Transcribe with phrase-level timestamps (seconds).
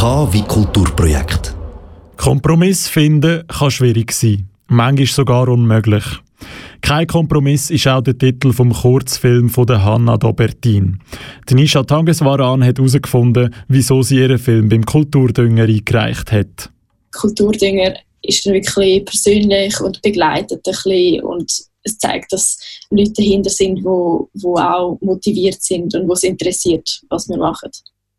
[0.00, 1.54] K wie Kulturprojekt.
[2.16, 6.04] Kompromiss finden kann schwierig sein, manchmal sogar unmöglich.
[6.80, 11.00] Kein Kompromiss ist auch der Titel vom Kurzfilm von der Hanna Dobertin.
[11.50, 16.70] Die Nisha Tangeswaran hat herausgefunden, wieso sie ihren Film beim Kulturdünger eingereicht hat.
[17.14, 17.92] Kulturdünger
[18.22, 22.58] ist dann wirklich persönlich und begleitet ein bisschen und es zeigt, dass
[22.88, 27.70] Leute dahinter sind, wo, wo auch motiviert sind und was interessiert, was wir machen.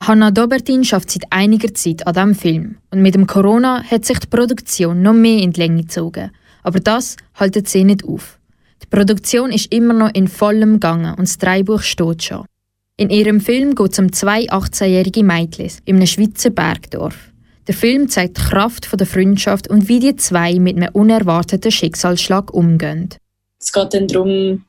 [0.03, 4.17] Hanna Dobertin schafft seit einiger Zeit an diesem Film und mit dem Corona hat sich
[4.17, 6.31] die Produktion noch mehr in die Länge gezogen.
[6.63, 8.39] Aber das haltet sie nicht auf.
[8.81, 12.45] Die Produktion ist immer noch in vollem Gange und das Dreibuch steht schon.
[12.97, 17.31] In ihrem Film geht es um zwei 18-jährige Mädchen in einem Schweizer Bergdorf.
[17.67, 22.51] Der Film zeigt die Kraft der Freundschaft und wie die zwei mit einem unerwarteten Schicksalsschlag
[22.51, 23.09] umgehen.
[23.59, 24.65] Es geht dann darum,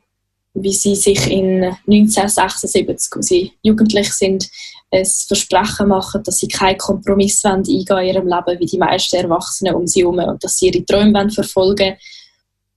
[0.54, 4.48] wie sie sich in 1976, als sie jugendlich sind,
[4.90, 9.74] ein Versprechen machen, dass sie keinen Kompromiss eingehen in ihrem Leben, wie die meisten Erwachsenen
[9.74, 11.96] um sie herum und dass sie ihre Träume verfolgen.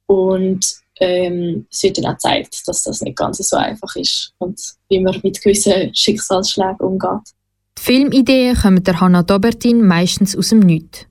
[0.07, 0.65] Und
[1.01, 5.01] ähm, es wird dann auch gezeigt, dass das nicht ganz so einfach ist und wie
[5.01, 7.33] man mit gewissen Schicksalsschlägen umgeht.
[7.77, 11.07] Die Filmideen kommen der Hannah Dobertin meistens aus dem Nichts.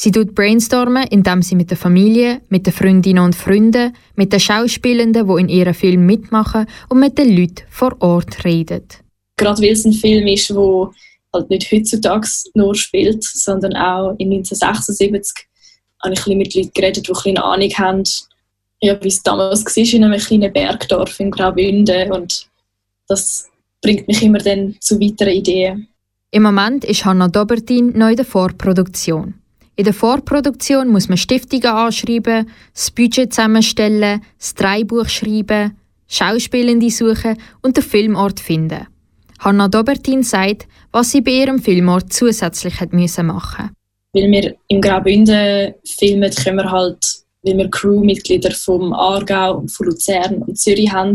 [0.00, 4.38] Sie tut brainstormen, indem sie mit der Familie, mit den Freundinnen und Freunden, mit den
[4.38, 9.00] Schauspielenden, die in ihrem Film mitmachen und mit den Leuten vor Ort redet.
[9.36, 10.90] Gerade weil es ein Film ist, der
[11.34, 15.48] halt nicht heutzutage nur spielt, sondern auch in 1976
[16.04, 18.04] habe ich ein mit Leuten geredet, die eine Ahnung haben,
[18.80, 22.48] ja, wie es damals war in einem kleinen Bergdorf in Graubünden und
[23.08, 23.48] das
[23.82, 25.88] bringt mich immer dann zu weiteren Ideen.
[26.30, 29.34] Im Moment ist Hanna Dobertin neu in der Vorproduktion.
[29.78, 35.76] In der Vorproduktion muss man Stiftungen anschreiben, das Budget zusammenstellen, das Drehbuch schreiben,
[36.08, 38.88] Schauspielende suchen und den Filmort finden.
[39.38, 43.70] Hanna Dobertin sagt, was sie bei ihrem Filmort zusätzlich hat müssen machen
[44.14, 46.98] Weil wir im Graubünden filmen, können wir halt,
[47.44, 51.14] weil wir Crewmitglieder vom Aargau von Luzern und Zürich haben,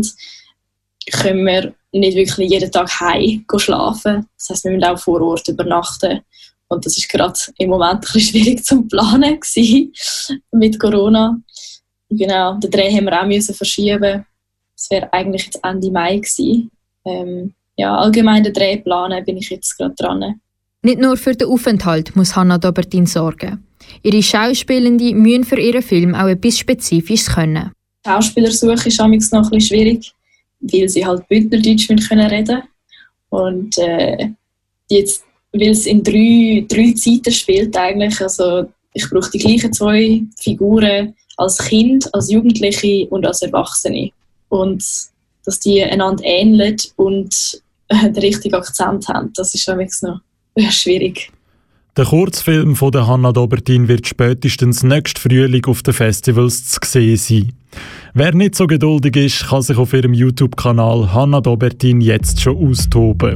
[1.12, 4.26] können wir nicht wirklich jeden Tag heim schlafen.
[4.38, 6.22] Das heißt, wir müssen auch vor Ort übernachten.
[6.68, 9.40] Und das ist gerade im Moment ein bisschen schwierig zu planen
[10.52, 11.38] mit Corona.
[12.10, 14.24] Genau, den Dreh haben wir auch müssen verschieben.
[14.76, 16.70] Es wäre eigentlich jetzt Ende Mai gewesen.
[17.04, 20.40] Ähm, ja, allgemein den Dreh planen bin ich jetzt gerade dran.
[20.82, 23.64] Nicht nur für den Aufenthalt muss Hannah Dobertin sorgen.
[24.02, 27.72] Ihre Schauspielende müssen für ihren Film auch etwas Spezifisches können.
[28.06, 30.12] Schauspielersuche ist noch ein bisschen schwierig,
[30.60, 32.62] weil sie halt Bündnerdeutsch reden können.
[33.30, 34.28] Und äh,
[34.88, 35.24] jetzt
[35.54, 38.20] weil es in drei, drei Zeiten spielt eigentlich.
[38.20, 44.10] Also ich brauche die gleichen zwei Figuren als Kind, als Jugendliche und als Erwachsene.
[44.48, 44.84] Und
[45.44, 50.20] dass die einander ähneln und den richtigen Akzent haben, das ist noch
[50.70, 51.30] schwierig.
[51.96, 57.16] Der Kurzfilm von der Hanna Dobertin wird spätestens nächsten Frühling auf den Festivals zu sehen
[57.16, 57.52] sein.
[58.14, 63.32] Wer nicht so geduldig ist, kann sich auf ihrem YouTube-Kanal Hanna Dobertin jetzt schon austoben.